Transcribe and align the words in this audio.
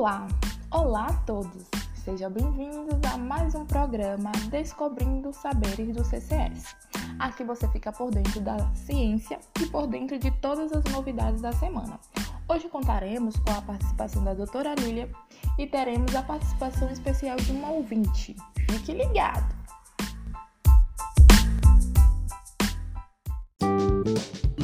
Olá! 0.00 0.26
Olá 0.70 1.06
a 1.08 1.12
todos! 1.26 1.68
Sejam 1.94 2.30
bem-vindos 2.30 2.98
a 3.12 3.18
mais 3.18 3.54
um 3.54 3.66
programa 3.66 4.32
Descobrindo 4.48 5.30
Saberes 5.30 5.94
do 5.94 6.02
CCS. 6.02 6.74
Aqui 7.18 7.44
você 7.44 7.68
fica 7.68 7.92
por 7.92 8.10
dentro 8.10 8.40
da 8.40 8.56
ciência 8.74 9.38
e 9.60 9.66
por 9.66 9.86
dentro 9.86 10.18
de 10.18 10.30
todas 10.40 10.72
as 10.72 10.82
novidades 10.84 11.42
da 11.42 11.52
semana. 11.52 12.00
Hoje 12.48 12.66
contaremos 12.70 13.36
com 13.40 13.50
a 13.50 13.60
participação 13.60 14.24
da 14.24 14.32
doutora 14.32 14.74
Lília 14.74 15.06
e 15.58 15.66
teremos 15.66 16.14
a 16.16 16.22
participação 16.22 16.90
especial 16.90 17.36
de 17.36 17.52
uma 17.52 17.68
ouvinte. 17.68 18.34
Fique 18.70 18.94
ligado! 18.94 19.54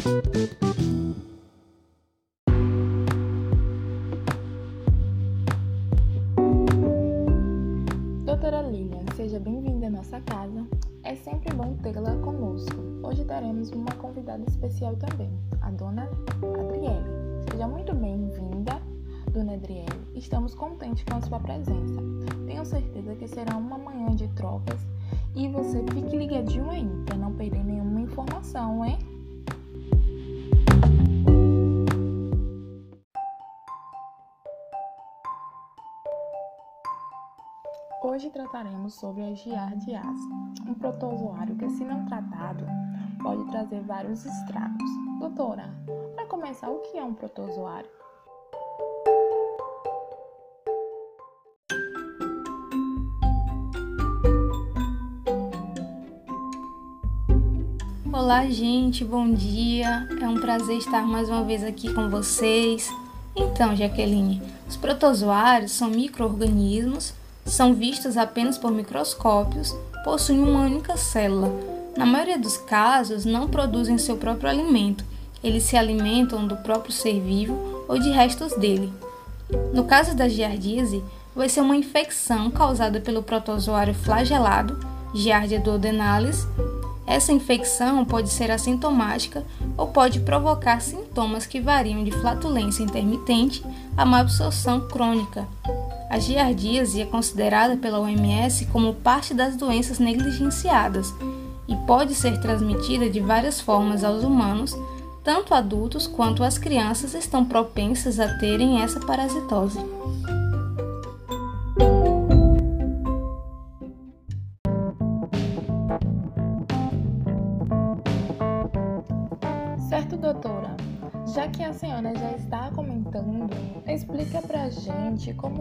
Doutora 0.02 0.85
nossa 10.16 10.20
casa. 10.20 10.66
É 11.02 11.14
sempre 11.14 11.54
bom 11.54 11.76
tê-la 11.82 12.16
conosco. 12.16 12.74
Hoje 13.02 13.24
teremos 13.24 13.70
uma 13.70 13.92
convidada 13.98 14.42
especial 14.48 14.96
também, 14.96 15.30
a 15.60 15.70
dona 15.70 16.08
Adriele. 16.60 17.04
Seja 17.50 17.68
muito 17.68 17.94
bem-vinda, 17.94 18.80
dona 19.32 19.54
Adriele. 19.54 19.86
Estamos 20.14 20.54
contentes 20.54 21.04
com 21.04 21.16
a 21.16 21.20
sua 21.20 21.38
presença. 21.40 22.00
Tenho 22.46 22.64
certeza 22.64 23.14
que 23.14 23.28
será 23.28 23.56
uma 23.56 23.78
manhã 23.78 24.14
de 24.14 24.28
trocas 24.28 24.80
e 25.34 25.48
você 25.48 25.82
fique 25.92 26.16
ligadinho 26.16 26.70
aí 26.70 26.88
para 27.04 27.16
não 27.16 27.32
perder 27.32 27.64
nenhuma 27.64 28.00
informação, 28.00 28.84
hein? 28.84 28.98
Hoje 38.16 38.30
trataremos 38.30 38.94
sobre 38.94 39.22
a 39.24 39.34
giardiase, 39.34 40.26
um 40.66 40.72
protozoário 40.72 41.54
que, 41.54 41.68
se 41.68 41.84
não 41.84 42.06
tratado, 42.06 42.64
pode 43.22 43.44
trazer 43.50 43.82
vários 43.82 44.24
estragos. 44.24 44.90
Doutora, 45.20 45.68
para 46.14 46.24
começar, 46.24 46.70
o 46.70 46.78
que 46.78 46.96
é 46.96 47.04
um 47.04 47.12
protozoário? 47.12 47.90
Olá, 58.10 58.48
gente, 58.48 59.04
bom 59.04 59.30
dia. 59.30 60.08
É 60.18 60.26
um 60.26 60.40
prazer 60.40 60.78
estar 60.78 61.06
mais 61.06 61.28
uma 61.28 61.44
vez 61.44 61.62
aqui 61.62 61.92
com 61.92 62.08
vocês. 62.08 62.88
Então, 63.36 63.76
Jaqueline, 63.76 64.40
os 64.66 64.74
protozoários 64.74 65.72
são 65.72 65.90
microorganismos 65.90 67.12
são 67.46 67.72
vistos 67.72 68.16
apenas 68.16 68.58
por 68.58 68.70
microscópios, 68.70 69.74
possuem 70.04 70.40
uma 70.40 70.62
única 70.62 70.96
célula. 70.96 71.50
Na 71.96 72.04
maioria 72.04 72.38
dos 72.38 72.56
casos, 72.58 73.24
não 73.24 73.48
produzem 73.48 73.96
seu 73.96 74.16
próprio 74.16 74.50
alimento, 74.50 75.04
eles 75.42 75.62
se 75.62 75.76
alimentam 75.76 76.46
do 76.46 76.56
próprio 76.56 76.92
ser 76.92 77.20
vivo 77.20 77.84
ou 77.88 77.98
de 77.98 78.10
restos 78.10 78.52
dele. 78.56 78.92
No 79.72 79.84
caso 79.84 80.14
da 80.14 80.28
giardíase, 80.28 81.02
vai 81.34 81.48
ser 81.48 81.60
uma 81.60 81.76
infecção 81.76 82.50
causada 82.50 83.00
pelo 83.00 83.22
protozoário 83.22 83.94
flagelado, 83.94 84.78
Giardia 85.14 85.58
duodenalis. 85.58 86.46
Essa 87.06 87.32
infecção 87.32 88.04
pode 88.04 88.30
ser 88.30 88.50
assintomática 88.50 89.44
ou 89.76 89.86
pode 89.86 90.20
provocar 90.20 90.80
sintomas 90.80 91.46
que 91.46 91.60
variam 91.60 92.02
de 92.02 92.10
flatulência 92.10 92.82
intermitente 92.82 93.64
a 93.96 94.04
má 94.04 94.20
absorção 94.20 94.88
crônica, 94.88 95.46
a 96.08 96.18
giardíase 96.18 97.00
é 97.00 97.04
considerada 97.04 97.76
pela 97.76 97.98
OMS 97.98 98.66
como 98.66 98.94
parte 98.94 99.34
das 99.34 99.56
doenças 99.56 99.98
negligenciadas 99.98 101.12
e 101.66 101.74
pode 101.86 102.14
ser 102.14 102.40
transmitida 102.40 103.10
de 103.10 103.18
várias 103.18 103.60
formas 103.60 104.04
aos 104.04 104.22
humanos, 104.22 104.72
tanto 105.24 105.52
adultos 105.52 106.06
quanto 106.06 106.44
as 106.44 106.56
crianças 106.56 107.12
estão 107.14 107.44
propensas 107.44 108.20
a 108.20 108.38
terem 108.38 108.80
essa 108.80 109.00
parasitose. 109.00 109.80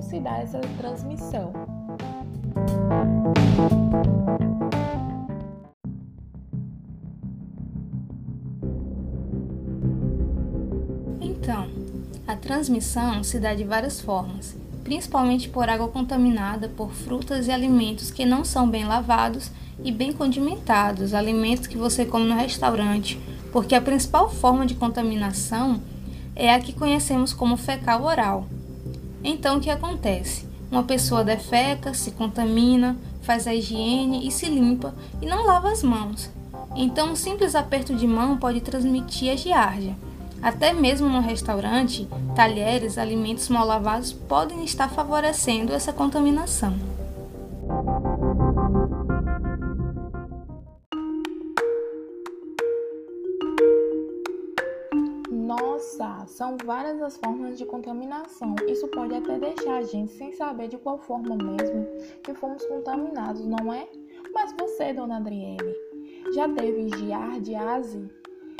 Se 0.06 0.20
dá 0.20 0.38
essa 0.38 0.60
transmissão. 0.78 1.52
Então, 11.20 11.68
a 12.28 12.36
transmissão 12.36 13.24
se 13.24 13.40
dá 13.40 13.54
de 13.54 13.64
várias 13.64 14.00
formas, 14.00 14.56
principalmente 14.84 15.50
por 15.50 15.70
água 15.70 15.88
contaminada 15.88 16.70
por 16.70 16.92
frutas 16.92 17.48
e 17.48 17.52
alimentos 17.52 18.12
que 18.12 18.26
não 18.26 18.46
são 18.46 18.70
bem 18.70 18.86
lavados 18.86 19.52
e 19.84 19.92
bem 19.92 20.14
condimentados, 20.14 21.14
alimentos 21.14 21.68
que 21.68 21.78
você 21.78 22.06
come 22.06 22.26
no 22.26 22.36
restaurante 22.36 23.20
porque 23.56 23.74
a 23.74 23.80
principal 23.80 24.30
forma 24.30 24.66
de 24.66 24.76
contaminação 24.76 25.82
é 26.36 26.54
a 26.54 26.60
que 26.60 26.74
conhecemos 26.74 27.32
como 27.32 27.56
fecal 27.56 28.04
oral. 28.04 28.46
Então, 29.28 29.58
o 29.58 29.60
que 29.60 29.72
acontece? 29.72 30.46
Uma 30.72 30.84
pessoa 30.84 31.24
defeca, 31.24 31.96
se 31.96 32.12
contamina, 32.12 32.96
faz 33.24 33.48
a 33.48 33.56
higiene 33.56 34.28
e 34.28 34.32
se 34.32 34.46
limpa 34.46 34.94
e 35.20 35.26
não 35.26 35.44
lava 35.44 35.72
as 35.72 35.82
mãos. 35.82 36.30
Então, 36.76 37.12
um 37.12 37.16
simples 37.16 37.56
aperto 37.56 37.96
de 37.96 38.06
mão 38.06 38.38
pode 38.38 38.62
transmitir 38.62 39.34
a 39.34 39.36
giardia. 39.36 39.96
Até 40.44 40.74
mesmo 40.74 41.10
no 41.10 41.22
restaurante, 41.22 42.08
talheres, 42.36 43.00
alimentos 43.00 43.50
mal 43.50 43.66
lavados 43.66 44.14
podem 44.14 44.64
estar 44.64 44.90
favorecendo 44.90 45.74
essa 45.74 45.92
contaminação. 45.92 46.76
São 56.36 56.58
várias 56.66 57.02
as 57.02 57.16
formas 57.16 57.58
de 57.58 57.66
contaminação. 57.66 58.56
Isso 58.68 58.90
pode 58.90 59.16
até 59.16 59.40
deixar 59.40 59.78
a 59.78 59.84
gente 59.84 60.12
sem 60.12 60.34
saber 60.34 60.68
de 60.68 60.78
qual 60.78 60.98
forma 60.98 61.34
mesmo 61.38 61.88
que 62.22 62.34
fomos 62.34 62.66
contaminados, 62.66 63.46
não 63.46 63.74
é? 63.74 63.88
Mas 64.34 64.54
você, 64.60 64.92
dona 64.92 65.16
Adriele, 65.16 65.74
já 66.34 66.50
teve 66.50 66.90
giardiase, 66.98 68.12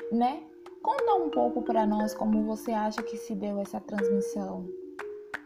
né? 0.10 0.44
Conta 0.82 1.16
um 1.16 1.30
pouco 1.30 1.62
para 1.64 1.86
nós 1.86 2.14
como 2.14 2.44
você 2.44 2.72
acha 2.72 3.04
que 3.04 3.18
se 3.18 3.36
deu 3.36 3.60
essa 3.60 3.82
transmissão. 3.82 4.66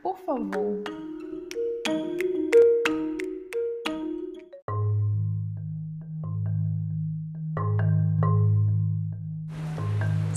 Por 0.03 0.15
favor. 0.19 0.83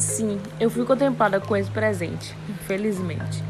Sim, 0.02 0.40
eu 0.58 0.68
fui 0.68 0.84
contemplada 0.84 1.40
com 1.40 1.56
esse 1.56 1.70
presente, 1.70 2.36
infelizmente. 2.48 3.42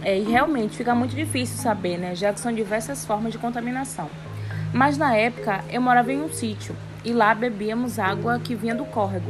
É, 0.00 0.16
e 0.16 0.22
realmente 0.22 0.76
fica 0.76 0.94
muito 0.94 1.14
difícil 1.14 1.58
saber, 1.58 1.98
né? 1.98 2.14
Já 2.14 2.32
que 2.32 2.38
são 2.38 2.52
diversas 2.52 3.04
formas 3.04 3.32
de 3.32 3.38
contaminação. 3.38 4.08
Mas 4.72 4.96
na 4.96 5.16
época 5.16 5.64
eu 5.68 5.82
morava 5.82 6.12
em 6.12 6.22
um 6.22 6.30
sítio 6.30 6.74
e 7.04 7.12
lá 7.12 7.34
bebíamos 7.34 7.98
água 7.98 8.38
que 8.38 8.54
vinha 8.54 8.76
do 8.76 8.84
córrego. 8.84 9.28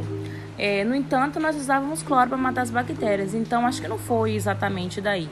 É, 0.59 0.83
no 0.83 0.93
entanto, 0.93 1.39
nós 1.39 1.55
usávamos 1.55 2.03
cloro 2.03 2.29
para 2.29 2.37
matar 2.37 2.61
as 2.61 2.69
bactérias, 2.69 3.33
então 3.33 3.65
acho 3.65 3.81
que 3.81 3.87
não 3.87 3.97
foi 3.97 4.35
exatamente 4.35 5.01
daí. 5.01 5.27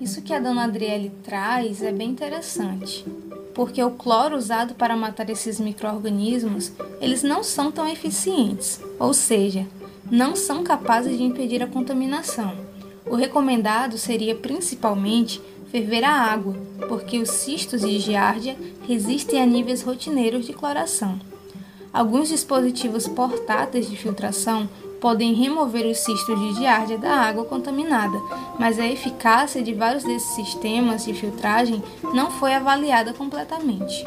Isso 0.00 0.22
que 0.22 0.32
a 0.32 0.38
dona 0.38 0.64
Adriele 0.64 1.10
traz 1.24 1.82
é 1.82 1.90
bem 1.90 2.10
interessante 2.10 3.04
porque 3.58 3.82
o 3.82 3.90
cloro 3.90 4.36
usado 4.36 4.76
para 4.76 4.96
matar 4.96 5.28
esses 5.28 5.58
microorganismos, 5.58 6.70
eles 7.00 7.24
não 7.24 7.42
são 7.42 7.72
tão 7.72 7.88
eficientes, 7.88 8.80
ou 9.00 9.12
seja, 9.12 9.66
não 10.08 10.36
são 10.36 10.62
capazes 10.62 11.18
de 11.18 11.24
impedir 11.24 11.60
a 11.60 11.66
contaminação. 11.66 12.54
O 13.04 13.16
recomendado 13.16 13.98
seria 13.98 14.36
principalmente 14.36 15.42
ferver 15.72 16.04
a 16.04 16.12
água, 16.12 16.54
porque 16.88 17.18
os 17.18 17.30
cistos 17.30 17.80
de 17.80 17.98
giardia 17.98 18.56
resistem 18.86 19.42
a 19.42 19.46
níveis 19.46 19.82
rotineiros 19.82 20.46
de 20.46 20.52
cloração. 20.52 21.18
Alguns 21.92 22.28
dispositivos 22.28 23.08
portáteis 23.08 23.90
de 23.90 23.96
filtração 23.96 24.68
podem 25.00 25.32
remover 25.34 25.86
os 25.86 25.98
cistos 25.98 26.38
de 26.38 26.54
diárdia 26.54 26.98
da 26.98 27.12
água 27.12 27.44
contaminada, 27.44 28.18
mas 28.58 28.78
a 28.78 28.86
eficácia 28.86 29.62
de 29.62 29.74
vários 29.74 30.04
desses 30.04 30.28
sistemas 30.34 31.04
de 31.04 31.14
filtragem 31.14 31.82
não 32.14 32.30
foi 32.30 32.54
avaliada 32.54 33.12
completamente. 33.12 34.04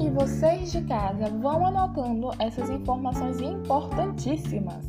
E 0.00 0.10
vocês 0.10 0.72
de 0.72 0.82
casa 0.82 1.30
vão 1.40 1.66
anotando 1.66 2.30
essas 2.38 2.68
informações 2.70 3.40
importantíssimas. 3.40 4.84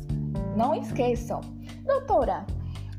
Não 0.56 0.74
esqueçam, 0.74 1.40
doutora, 1.84 2.44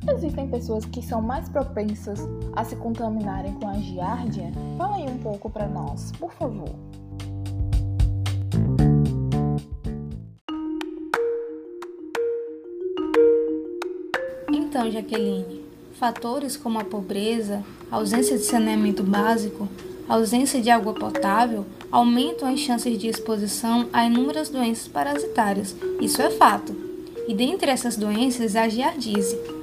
existem 0.07 0.47
pessoas 0.47 0.85
que 0.85 1.01
são 1.01 1.21
mais 1.21 1.49
propensas 1.49 2.19
a 2.55 2.63
se 2.63 2.75
contaminarem 2.75 3.53
com 3.53 3.67
a 3.67 3.73
giardia? 3.75 4.51
Fala 4.77 4.95
aí 4.95 5.05
um 5.05 5.17
pouco 5.17 5.49
para 5.49 5.67
nós, 5.67 6.11
por 6.19 6.31
favor. 6.33 6.69
Então, 14.51 14.89
Jaqueline, 14.91 15.65
fatores 15.93 16.55
como 16.55 16.79
a 16.79 16.83
pobreza, 16.83 17.63
ausência 17.91 18.37
de 18.37 18.43
saneamento 18.43 19.03
básico, 19.03 19.67
ausência 20.07 20.61
de 20.61 20.69
água 20.69 20.93
potável 20.93 21.65
aumentam 21.91 22.47
as 22.47 22.59
chances 22.59 22.97
de 22.97 23.07
exposição 23.07 23.89
a 23.91 24.05
inúmeras 24.05 24.49
doenças 24.49 24.87
parasitárias. 24.87 25.75
Isso 25.99 26.21
é 26.21 26.29
fato. 26.29 26.75
E 27.27 27.33
dentre 27.33 27.69
essas 27.69 27.97
doenças, 27.97 28.55
a 28.55 28.69
giardíase. 28.69 29.58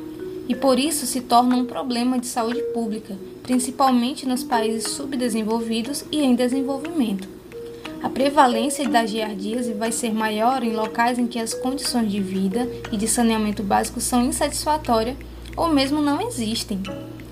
E 0.49 0.55
por 0.55 0.79
isso 0.79 1.07
se 1.07 1.21
torna 1.21 1.57
um 1.57 1.65
problema 1.65 2.19
de 2.19 2.27
saúde 2.27 2.63
pública, 2.73 3.17
principalmente 3.43 4.27
nos 4.27 4.45
países 4.45 4.91
subdesenvolvidos 4.93 6.05
e 6.11 6.23
em 6.23 6.35
desenvolvimento. 6.35 7.29
A 8.03 8.09
prevalência 8.09 8.89
da 8.89 9.05
giardíase 9.05 9.73
vai 9.73 9.91
ser 9.91 10.13
maior 10.13 10.63
em 10.63 10.75
locais 10.75 11.19
em 11.19 11.27
que 11.27 11.41
as 11.41 11.55
condições 11.55 12.11
de 12.11 12.21
vida 12.21 12.69
e 12.93 12.97
de 12.97 13.09
saneamento 13.09 13.63
básico 13.63 14.01
são 14.01 14.25
insatisfatórias 14.25 15.17
ou 15.57 15.69
mesmo 15.69 16.01
não 16.01 16.21
existem. 16.21 16.81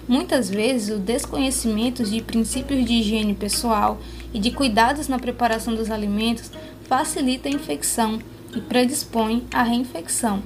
Muitas 0.09 0.51
vezes, 0.51 0.95
o 0.95 0.99
desconhecimento 0.99 2.03
de 2.03 2.21
princípios 2.23 2.85
de 2.85 2.95
higiene 2.95 3.35
pessoal 3.35 3.99
e 4.33 4.39
de 4.39 4.51
cuidados 4.51 5.07
na 5.09 5.19
preparação 5.19 5.75
dos 5.75 5.91
alimentos 5.91 6.51
facilita 6.89 7.49
a 7.49 7.53
infecção 7.53 8.19
e 8.55 8.61
predispõe 8.61 9.45
à 9.53 9.63
reinfecção. 9.63 10.43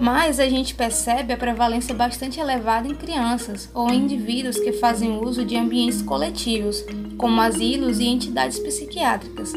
Mas 0.00 0.40
a 0.40 0.48
gente 0.48 0.74
percebe 0.74 1.34
a 1.34 1.36
prevalência 1.36 1.94
bastante 1.94 2.40
elevada 2.40 2.88
em 2.88 2.94
crianças 2.94 3.68
ou 3.74 3.90
em 3.90 3.98
indivíduos 3.98 4.58
que 4.58 4.72
fazem 4.72 5.22
uso 5.22 5.44
de 5.44 5.58
ambientes 5.58 6.00
coletivos, 6.00 6.82
como 7.18 7.38
asilos 7.38 8.00
e 8.00 8.06
entidades 8.06 8.58
psiquiátricas. 8.58 9.52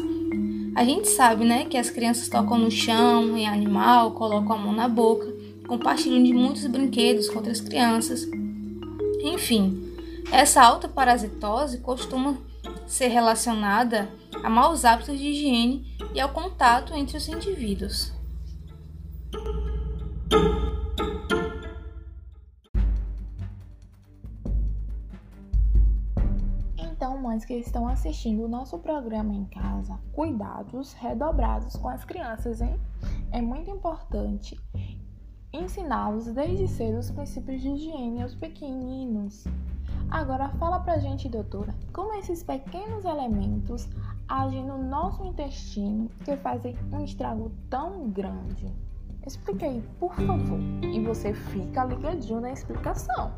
A 0.76 0.84
gente 0.84 1.08
sabe, 1.08 1.46
né, 1.46 1.64
que 1.64 1.78
as 1.78 1.88
crianças 1.88 2.28
tocam 2.28 2.58
no 2.58 2.70
chão, 2.70 3.38
em 3.38 3.48
animal, 3.48 4.10
colocam 4.10 4.56
a 4.56 4.58
mão 4.58 4.72
na 4.74 4.86
boca, 4.86 5.32
compartilham 5.66 6.22
de 6.22 6.34
muitos 6.34 6.66
brinquedos 6.66 7.30
com 7.30 7.36
outras 7.36 7.62
crianças. 7.62 8.28
Enfim, 9.22 9.82
essa 10.30 10.62
alta 10.62 10.88
parasitose 10.88 11.78
costuma 11.78 12.36
ser 12.86 13.08
relacionada 13.08 14.10
a 14.42 14.50
maus 14.50 14.84
hábitos 14.84 15.18
de 15.18 15.26
higiene 15.26 15.86
e 16.14 16.20
ao 16.20 16.28
contato 16.28 16.92
entre 16.92 17.16
os 17.16 17.28
indivíduos. 17.28 18.13
Então, 27.14 27.22
mães 27.22 27.44
que 27.44 27.54
estão 27.54 27.86
assistindo 27.86 28.44
o 28.44 28.48
nosso 28.48 28.76
programa 28.80 29.32
em 29.32 29.44
casa, 29.44 30.00
cuidados 30.12 30.94
redobrados 30.94 31.76
com 31.76 31.88
as 31.88 32.04
crianças, 32.04 32.60
hein? 32.60 32.76
É 33.30 33.40
muito 33.40 33.70
importante 33.70 34.60
ensiná-los 35.52 36.26
desde 36.32 36.66
cedo 36.66 36.98
os 36.98 37.12
princípios 37.12 37.62
de 37.62 37.68
higiene 37.68 38.20
aos 38.20 38.34
pequeninos. 38.34 39.44
Agora 40.10 40.48
fala 40.58 40.80
pra 40.80 40.98
gente, 40.98 41.28
doutora, 41.28 41.72
como 41.92 42.14
esses 42.14 42.42
pequenos 42.42 43.04
elementos 43.04 43.88
agem 44.26 44.66
no 44.66 44.82
nosso 44.82 45.24
intestino 45.24 46.10
que 46.24 46.36
fazem 46.38 46.76
um 46.92 47.04
estrago 47.04 47.52
tão 47.70 48.10
grande. 48.10 48.74
Explique 49.24 49.64
aí, 49.64 49.84
por 50.00 50.12
favor. 50.16 50.58
E 50.82 51.00
você 51.04 51.32
fica 51.32 51.84
ligadinho 51.84 52.40
na 52.40 52.50
explicação. 52.50 53.32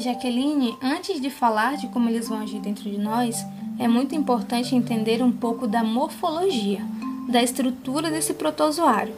Jaqueline, 0.00 0.76
antes 0.82 1.20
de 1.20 1.30
falar 1.30 1.76
de 1.76 1.88
como 1.88 2.08
eles 2.08 2.28
vão 2.28 2.40
agir 2.40 2.60
dentro 2.60 2.84
de 2.84 2.98
nós, 2.98 3.44
é 3.78 3.88
muito 3.88 4.14
importante 4.14 4.74
entender 4.74 5.22
um 5.22 5.32
pouco 5.32 5.66
da 5.66 5.82
morfologia, 5.82 6.80
da 7.28 7.42
estrutura 7.42 8.10
desse 8.10 8.34
protozoário. 8.34 9.14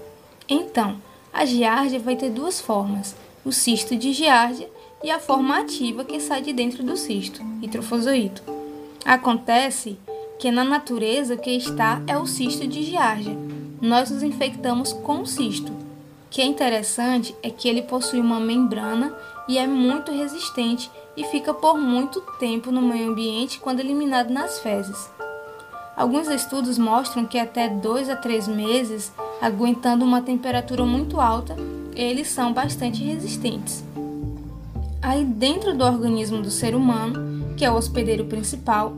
Então, 0.49 0.97
a 1.33 1.45
giardia 1.45 1.99
vai 1.99 2.17
ter 2.17 2.31
duas 2.31 2.61
formas: 2.61 3.15
o 3.45 3.53
cisto 3.53 3.97
de 3.97 4.13
giardia 4.13 4.71
e 5.03 5.11
a 5.11 5.19
forma 5.19 5.59
ativa 5.59 6.05
que 6.05 6.21
sai 6.21 6.43
de 6.43 6.53
dentro 6.53 6.83
do 6.83 6.97
cisto, 6.97 7.41
trofozoito. 7.71 8.43
Acontece 9.05 9.99
que 10.39 10.51
na 10.51 10.65
natureza 10.65 11.35
o 11.35 11.39
que 11.39 11.51
está 11.51 12.03
é 12.07 12.17
o 12.17 12.27
cisto 12.27 12.67
de 12.67 12.83
giardia. 12.83 13.37
Nós 13.81 14.11
nos 14.11 14.23
infectamos 14.23 14.93
com 14.93 15.23
o 15.23 15.27
cisto. 15.27 15.73
O 15.73 16.31
que 16.31 16.43
é 16.43 16.45
interessante 16.45 17.35
é 17.43 17.51
que 17.51 17.69
ele 17.69 17.83
possui 17.83 18.21
uma 18.21 18.41
membrana 18.41 19.15
e 19.49 19.57
é 19.57 19.67
muito 19.67 20.13
resistente 20.13 20.91
e 21.17 21.25
fica 21.25 21.55
por 21.55 21.79
muito 21.79 22.21
tempo 22.39 22.71
no 22.71 22.83
meio 22.83 23.11
ambiente 23.11 23.59
quando 23.59 23.81
eliminado 23.81 24.31
nas 24.31 24.61
fezes. 24.61 25.11
Alguns 25.97 26.29
estudos 26.29 26.79
mostram 26.79 27.25
que 27.25 27.39
até 27.39 27.69
2 27.69 28.09
a 28.09 28.15
3 28.15 28.47
meses, 28.47 29.13
aguentando 29.41 30.05
uma 30.05 30.23
temperatura 30.23 30.85
muito 30.85 31.21
alta, 31.21 31.57
eles 31.97 32.29
são 32.29 32.53
bastante 32.53 33.03
resistentes. 33.03 33.83
Aí, 35.03 35.25
dentro 35.25 35.77
do 35.77 35.85
organismo 35.85 36.41
do 36.41 36.51
ser 36.51 36.75
humano, 36.77 37.55
que 37.57 37.65
é 37.65 37.71
o 37.71 37.75
hospedeiro 37.75 38.27
principal, 38.27 38.93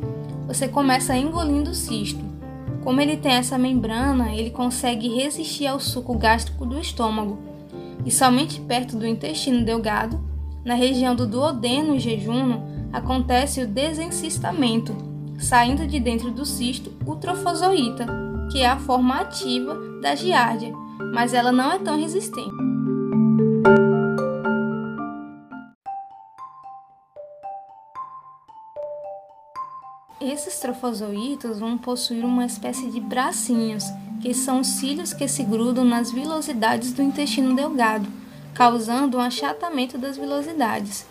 você 0.46 0.68
começa 0.68 1.16
engolindo 1.16 1.70
o 1.70 1.74
cisto. 1.74 2.20
Como 2.84 3.00
ele 3.00 3.16
tem 3.16 3.32
essa 3.32 3.56
membrana, 3.56 4.34
ele 4.34 4.50
consegue 4.50 5.08
resistir 5.08 5.66
ao 5.66 5.80
suco 5.80 6.18
gástrico 6.18 6.66
do 6.66 6.78
estômago. 6.78 7.38
E 8.04 8.10
somente 8.10 8.60
perto 8.60 8.96
do 8.96 9.06
intestino 9.06 9.64
delgado, 9.64 10.20
na 10.64 10.74
região 10.74 11.14
do 11.14 11.26
duodeno 11.26 11.96
e 11.96 12.00
jejuno, 12.00 12.62
acontece 12.92 13.62
o 13.62 13.66
desencistamento, 13.66 14.96
saindo 15.38 15.86
de 15.86 15.98
dentro 15.98 16.30
do 16.30 16.44
cisto 16.44 16.92
o 17.06 17.16
trofozoíta, 17.16 18.06
que 18.50 18.60
é 18.60 18.66
a 18.66 18.78
forma 18.78 19.20
ativa 19.20 19.74
da 20.02 20.14
giardia, 20.14 20.72
mas 21.14 21.32
ela 21.32 21.52
não 21.52 21.72
é 21.72 21.78
tão 21.78 21.98
resistente. 21.98 22.50
Esses 30.20 30.58
trofozoítos 30.60 31.58
vão 31.58 31.78
possuir 31.78 32.24
uma 32.24 32.44
espécie 32.44 32.90
de 32.90 33.00
bracinhos, 33.00 33.84
que 34.20 34.34
são 34.34 34.62
cílios 34.62 35.14
que 35.14 35.26
se 35.26 35.42
grudam 35.42 35.84
nas 35.84 36.12
vilosidades 36.12 36.92
do 36.92 37.00
intestino 37.00 37.54
delgado, 37.54 38.06
causando 38.54 39.18
um 39.18 39.20
achatamento 39.20 39.96
das 39.98 40.16
vilosidades. 40.16 41.06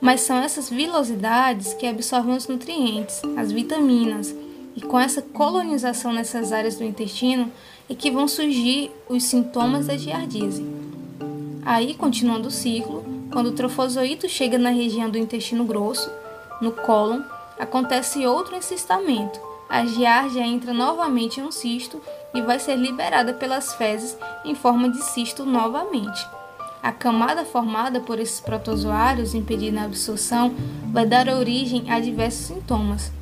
Mas 0.00 0.20
são 0.20 0.36
essas 0.38 0.70
vilosidades 0.70 1.74
que 1.74 1.86
absorvem 1.86 2.36
os 2.36 2.46
nutrientes, 2.46 3.20
as 3.36 3.50
vitaminas, 3.50 4.34
e 4.76 4.80
com 4.80 4.98
essa 4.98 5.20
colonização 5.20 6.12
nessas 6.12 6.52
áreas 6.52 6.76
do 6.76 6.84
intestino 6.84 7.50
é 7.90 7.94
que 7.94 8.10
vão 8.10 8.28
surgir 8.28 8.92
os 9.08 9.24
sintomas 9.24 9.86
da 9.86 9.96
giardíase. 9.96 10.64
Aí, 11.64 11.94
continuando 11.94 12.48
o 12.48 12.52
ciclo, 12.52 13.04
quando 13.32 13.48
o 13.48 13.52
trofozoito 13.52 14.28
chega 14.28 14.56
na 14.56 14.70
região 14.70 15.10
do 15.10 15.18
intestino 15.18 15.64
grosso, 15.64 16.10
no 16.60 16.72
cólon, 16.72 17.22
acontece 17.58 18.26
outro 18.26 18.56
encistamento. 18.56 19.40
A 19.68 19.84
giardia 19.84 20.46
entra 20.46 20.72
novamente 20.72 21.40
em 21.40 21.42
um 21.42 21.50
cisto 21.50 22.00
e 22.32 22.40
vai 22.40 22.58
ser 22.58 22.76
liberada 22.76 23.34
pelas 23.34 23.74
fezes 23.74 24.16
em 24.44 24.54
forma 24.54 24.88
de 24.88 25.02
cisto 25.04 25.44
novamente. 25.44 26.24
A 26.82 26.92
camada 26.92 27.44
formada 27.44 28.00
por 28.00 28.18
esses 28.18 28.40
protozoários 28.40 29.34
impedindo 29.34 29.78
a 29.78 29.84
absorção 29.84 30.54
vai 30.92 31.04
dar 31.04 31.28
origem 31.28 31.90
a 31.90 31.98
diversos 31.98 32.46
sintomas. 32.46 33.12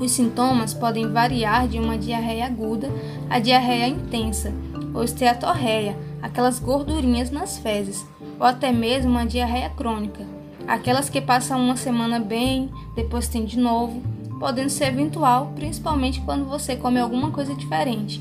Os 0.00 0.10
sintomas 0.10 0.74
podem 0.74 1.12
variar 1.12 1.68
de 1.68 1.78
uma 1.78 1.96
diarreia 1.96 2.46
aguda 2.46 2.90
a 3.30 3.38
diarreia 3.38 3.86
intensa, 3.86 4.52
ou 4.92 5.04
esteatorreia, 5.04 5.96
aquelas 6.20 6.58
gordurinhas 6.58 7.30
nas 7.30 7.58
fezes, 7.58 8.04
ou 8.38 8.46
até 8.46 8.72
mesmo 8.72 9.10
uma 9.10 9.26
diarreia 9.26 9.70
crônica, 9.70 10.26
aquelas 10.66 11.08
que 11.08 11.20
passam 11.20 11.62
uma 11.62 11.76
semana 11.76 12.18
bem, 12.18 12.70
depois 12.96 13.28
tem 13.28 13.44
de 13.44 13.58
novo, 13.58 14.02
podendo 14.40 14.70
ser 14.70 14.86
eventual, 14.86 15.52
principalmente 15.54 16.20
quando 16.22 16.46
você 16.46 16.74
come 16.74 16.98
alguma 16.98 17.30
coisa 17.30 17.54
diferente. 17.54 18.20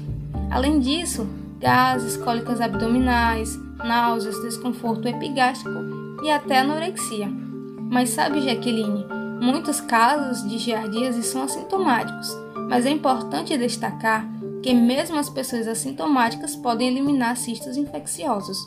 Além 0.52 0.80
disso, 0.80 1.28
gases, 1.60 2.16
cólicas 2.18 2.62
abdominais, 2.62 3.58
náuseas, 3.84 4.42
desconforto 4.42 5.08
epigástrico 5.08 5.80
e 6.24 6.32
até 6.32 6.60
anorexia. 6.60 7.28
Mas 7.92 8.10
sabe, 8.10 8.42
Jaqueline, 8.42 9.06
muitos 9.42 9.82
casos 9.82 10.48
de 10.48 10.58
giardíase 10.58 11.24
são 11.24 11.44
assintomáticos, 11.44 12.30
mas 12.70 12.86
é 12.86 12.90
importante 12.90 13.58
destacar 13.58 14.26
que 14.62 14.74
mesmo 14.74 15.18
as 15.18 15.30
pessoas 15.30 15.68
assintomáticas 15.68 16.56
podem 16.56 16.90
eliminar 16.90 17.36
cistos 17.36 17.76
infecciosos. 17.76 18.58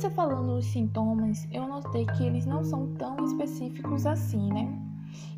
Você 0.00 0.08
falando 0.08 0.56
os 0.56 0.64
sintomas, 0.64 1.46
eu 1.52 1.68
notei 1.68 2.06
que 2.06 2.24
eles 2.24 2.46
não 2.46 2.64
são 2.64 2.86
tão 2.94 3.22
específicos 3.22 4.06
assim, 4.06 4.50
né? 4.50 4.80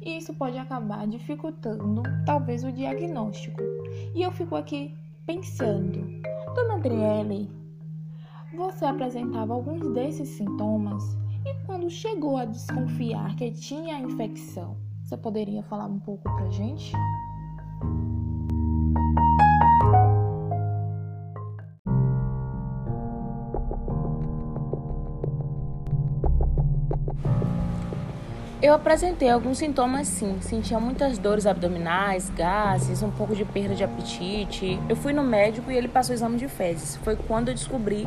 E 0.01 0.17
isso 0.19 0.33
pode 0.35 0.57
acabar 0.57 1.05
dificultando, 1.05 2.01
talvez, 2.25 2.63
o 2.63 2.71
diagnóstico. 2.71 3.61
E 4.15 4.23
eu 4.23 4.31
fico 4.31 4.55
aqui 4.55 4.95
pensando, 5.27 6.07
Dona 6.55 6.75
Adriele, 6.75 7.51
você 8.57 8.85
apresentava 8.85 9.53
alguns 9.53 9.85
desses 9.95 10.29
sintomas 10.29 11.03
e 11.45 11.55
quando 11.67 11.91
chegou 11.91 12.37
a 12.37 12.45
desconfiar 12.45 13.35
que 13.35 13.51
tinha 13.51 13.99
infecção, 13.99 14.77
você 15.03 15.17
poderia 15.17 15.65
falar 15.65 15.87
um 15.87 15.99
pouco 15.99 16.23
pra 16.23 16.49
gente? 16.51 16.93
Eu 28.63 28.75
apresentei 28.75 29.29
alguns 29.29 29.59
sintomas 29.59 30.07
sim, 30.07 30.39
sentia 30.41 30.79
muitas 30.79 31.19
dores 31.19 31.47
abdominais, 31.49 32.31
gases, 32.31 33.03
um 33.03 33.11
pouco 33.11 33.35
de 33.35 33.45
perda 33.45 33.75
de 33.75 33.83
apetite. 33.83 34.79
Eu 34.89 34.95
fui 34.95 35.13
no 35.13 35.25
médico 35.25 35.69
e 35.73 35.77
ele 35.77 35.89
passou 35.89 36.13
o 36.13 36.15
exame 36.15 36.39
de 36.39 36.47
fezes. 36.47 36.95
Foi 36.99 37.17
quando 37.17 37.49
eu 37.49 37.55
descobri 37.55 38.07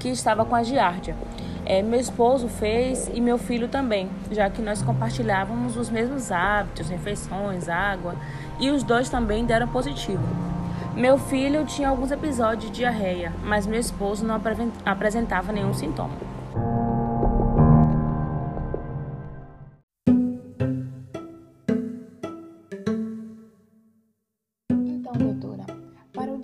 que 0.00 0.08
estava 0.08 0.44
com 0.44 0.56
a 0.56 0.64
giardia. 0.64 1.14
É, 1.64 1.80
meu 1.80 2.00
esposo 2.00 2.48
fez 2.48 3.08
e 3.14 3.20
meu 3.20 3.38
filho 3.38 3.68
também, 3.68 4.10
já 4.32 4.50
que 4.50 4.60
nós 4.60 4.82
compartilhávamos 4.82 5.76
os 5.76 5.88
mesmos 5.88 6.32
hábitos, 6.32 6.88
refeições, 6.88 7.68
água, 7.68 8.16
e 8.58 8.72
os 8.72 8.82
dois 8.82 9.08
também 9.08 9.44
deram 9.44 9.68
positivo. 9.68 10.24
Meu 10.96 11.16
filho 11.18 11.64
tinha 11.66 11.88
alguns 11.88 12.10
episódios 12.10 12.68
de 12.68 12.78
diarreia, 12.78 13.32
mas 13.44 13.64
meu 13.64 13.78
esposo 13.78 14.26
não 14.26 14.40
apresentava 14.84 15.52
nenhum 15.52 15.72
sintoma. 15.72 16.33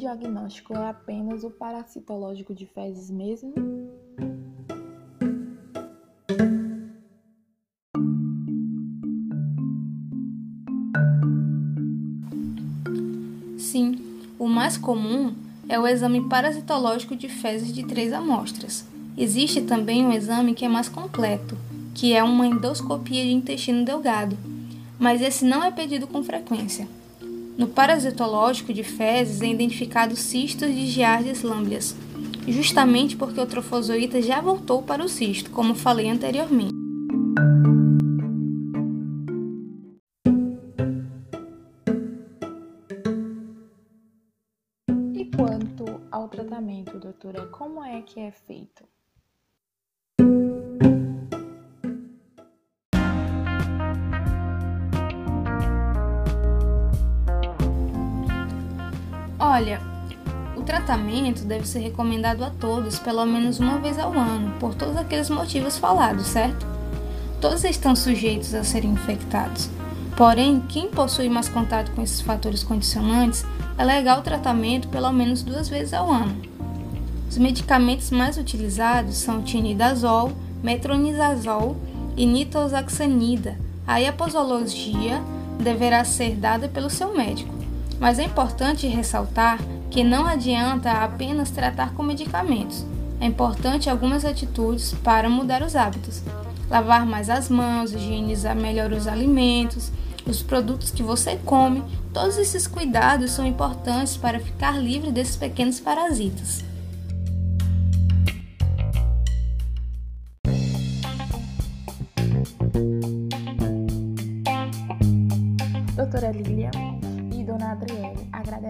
Diagnóstico 0.01 0.73
é 0.75 0.89
apenas 0.89 1.45
o 1.45 1.51
parasitológico 1.51 2.55
de 2.55 2.65
fezes 2.65 3.11
mesmo? 3.11 3.53
Sim, 13.59 14.01
o 14.39 14.49
mais 14.49 14.79
comum 14.79 15.35
é 15.69 15.79
o 15.79 15.87
exame 15.87 16.27
parasitológico 16.29 17.15
de 17.15 17.29
fezes 17.29 17.73
de 17.73 17.85
três 17.85 18.13
amostras. 18.13 18.87
Existe 19.19 19.61
também 19.61 20.05
um 20.05 20.13
exame 20.13 20.55
que 20.55 20.65
é 20.65 20.69
mais 20.69 20.89
completo, 20.89 21.57
que 21.95 22.15
é 22.15 22.25
uma 22.25 22.47
endoscopia 22.47 23.23
de 23.23 23.33
intestino 23.33 23.85
delgado, 23.85 24.37
mas 24.99 25.21
esse 25.21 25.45
não 25.45 25.63
é 25.63 25.71
pedido 25.71 26.07
com 26.07 26.23
frequência. 26.23 26.89
No 27.61 27.69
parasitológico 27.69 28.73
de 28.73 28.83
fezes 28.83 29.43
é 29.43 29.47
identificado 29.47 30.17
cistos 30.17 30.75
de 30.75 30.87
giardias 30.87 31.43
lâmbias, 31.43 31.95
justamente 32.49 33.19
porque 33.19 33.39
o 33.39 33.45
trofozoíta 33.45 34.23
já 34.23 34.41
voltou 34.41 34.83
para 34.83 35.05
o 35.05 35.09
cisto, 35.11 35.51
como 35.51 35.75
falei 35.75 36.09
anteriormente. 36.09 36.73
E 45.15 45.31
quanto 45.37 46.01
ao 46.11 46.29
tratamento, 46.29 46.99
doutora, 46.99 47.47
como 47.49 47.85
é 47.85 48.01
que 48.01 48.21
é 48.21 48.31
feito? 48.31 48.85
Olha, 59.61 59.79
o 60.57 60.63
tratamento 60.63 61.45
deve 61.45 61.69
ser 61.69 61.81
recomendado 61.81 62.43
a 62.43 62.49
todos 62.49 62.99
pelo 62.99 63.27
menos 63.27 63.61
uma 63.61 63.77
vez 63.77 63.99
ao 63.99 64.11
ano, 64.11 64.55
por 64.59 64.75
todos 64.75 64.97
aqueles 64.97 65.29
motivos 65.29 65.77
falados, 65.77 66.29
certo? 66.29 66.67
Todos 67.43 67.63
estão 67.65 67.95
sujeitos 67.95 68.55
a 68.55 68.65
serem 68.65 68.93
infectados. 68.93 69.69
Porém, 70.17 70.63
quem 70.67 70.89
possui 70.89 71.29
mais 71.29 71.47
contato 71.47 71.91
com 71.91 72.01
esses 72.01 72.23
fatores 72.23 72.63
condicionantes 72.63 73.45
é 73.77 73.85
legal 73.85 74.21
o 74.21 74.23
tratamento 74.23 74.89
pelo 74.89 75.13
menos 75.13 75.43
duas 75.43 75.69
vezes 75.69 75.93
ao 75.93 76.11
ano. 76.11 76.41
Os 77.29 77.37
medicamentos 77.37 78.11
mais 78.11 78.39
utilizados 78.39 79.19
são 79.19 79.43
tinidazol, 79.43 80.33
metronidazol 80.63 81.77
e 82.17 82.25
nitazoxanida. 82.25 83.59
Aí 83.87 84.07
a 84.07 84.13
posologia 84.13 85.21
deverá 85.59 86.03
ser 86.03 86.35
dada 86.35 86.67
pelo 86.67 86.89
seu 86.89 87.15
médico. 87.15 87.60
Mas 88.01 88.19
é 88.19 88.25
importante 88.25 88.87
ressaltar 88.87 89.61
que 89.91 90.03
não 90.03 90.27
adianta 90.27 90.91
apenas 90.91 91.51
tratar 91.51 91.93
com 91.93 92.03
medicamentos. 92.03 92.87
É 93.21 93.27
importante 93.27 93.91
algumas 93.91 94.25
atitudes 94.25 94.95
para 95.05 95.29
mudar 95.29 95.63
os 95.63 95.77
hábitos. 95.77 96.23
Lavar 96.71 97.05
mais 97.05 97.29
as 97.29 97.51
mãos, 97.51 97.93
higienizar 97.93 98.57
melhor 98.57 98.91
os 98.93 99.07
alimentos, 99.07 99.93
os 100.27 100.43
produtos 100.43 100.91
que 100.91 101.03
você 101.03 101.37
come. 101.45 101.83
Todos 102.15 102.39
esses 102.39 102.67
cuidados 102.67 103.33
são 103.33 103.45
importantes 103.45 104.17
para 104.17 104.41
ficar 104.41 104.81
livre 104.81 105.13
desses 105.13 105.37
pequenos 105.37 105.79
parasitas. 105.79 106.70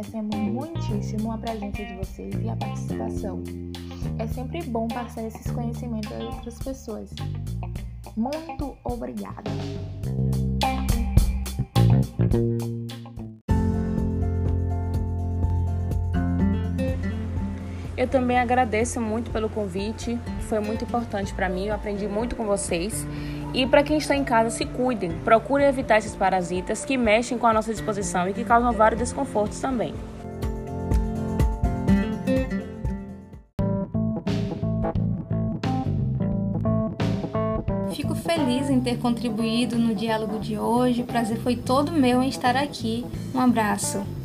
Agradecemos 0.01 0.37
muitíssimo 0.37 1.33
a 1.33 1.39
presença 1.39 1.85
de 1.85 1.95
vocês 1.95 2.35
e 2.43 2.49
a 2.49 2.57
participação. 2.57 3.43
É 4.19 4.27
sempre 4.27 4.63
bom 4.63 4.89
passar 4.89 5.25
esses 5.25 5.51
conhecimentos 5.51 6.11
a 6.13 6.25
outras 6.25 6.59
pessoas. 6.59 7.11
Muito 8.17 8.77
obrigada! 8.83 9.51
Eu 17.95 18.09
também 18.09 18.39
agradeço 18.39 18.99
muito 18.99 19.31
pelo 19.31 19.51
convite, 19.51 20.19
foi 20.49 20.61
muito 20.61 20.85
importante 20.85 21.35
para 21.35 21.51
mim, 21.51 21.67
eu 21.67 21.75
aprendi 21.75 22.09
muito 22.09 22.35
com 22.35 22.47
vocês 22.47 23.07
e 23.53 23.67
para 23.67 23.83
quem 23.83 23.99
está 23.99 24.17
em 24.17 24.25
casa, 24.25 24.51
se 24.51 24.65
cuidem. 24.65 25.13
Procurem 25.25 25.67
evitar 25.67 25.99
esses 25.99 26.15
parasitas 26.15 26.85
que 26.85 26.97
mexem 26.97 27.39
com 27.39 27.47
a 27.47 27.53
nossa 27.53 27.73
disposição 27.73 28.29
e 28.29 28.33
que 28.33 28.45
causam 28.45 28.73
vários 28.73 29.01
desconfortos 29.01 29.61
também. 29.61 29.95
Fico 37.95 38.15
feliz 38.15 38.71
em 38.71 38.81
ter 38.81 38.99
contribuído 38.99 39.77
no 39.77 39.95
diálogo 39.95 40.39
de 40.39 40.59
hoje. 40.59 41.03
O 41.03 41.07
prazer 41.07 41.39
foi 41.39 41.57
todo 41.57 41.93
meu 41.93 42.23
em 42.23 42.29
estar 42.29 42.57
aqui. 42.57 43.05
Um 43.35 43.41
abraço. 43.41 44.20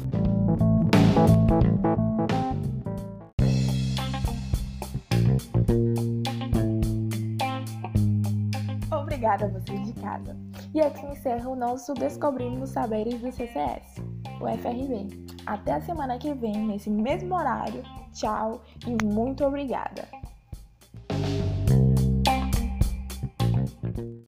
Obrigada 9.35 9.45
a 9.45 9.47
vocês 9.47 9.85
de 9.85 9.93
casa. 9.93 10.35
E 10.73 10.81
aqui 10.81 11.05
encerra 11.05 11.49
o 11.49 11.55
nosso 11.55 11.93
Descobrindo 11.93 12.63
os 12.63 12.69
Saberes 12.69 13.19
do 13.19 13.31
CCS, 13.31 14.01
o 14.39 14.47
FRB. 14.47 15.25
Até 15.45 15.73
a 15.73 15.81
semana 15.81 16.17
que 16.17 16.33
vem, 16.33 16.65
nesse 16.65 16.89
mesmo 16.89 17.35
horário. 17.35 17.83
Tchau 18.13 18.61
e 18.87 19.03
muito 19.03 19.43
obrigada! 19.43 20.07